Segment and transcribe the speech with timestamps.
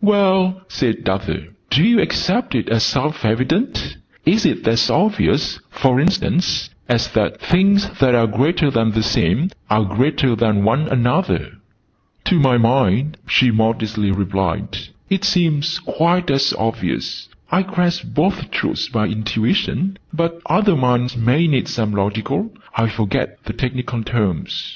[0.00, 3.98] "Well," said Arthur, "do you accept it as self evident?
[4.24, 9.48] Is it as obvious, for instance, as that 'things that are greater than the same
[9.70, 11.58] are greater than one another'?"
[12.24, 14.76] "To my mind," she modestly replied,
[15.08, 17.28] "it seems quite as obvious.
[17.52, 19.98] I grasp both truths by intuition.
[20.12, 24.74] But other minds may need some logical I forget the technical terms."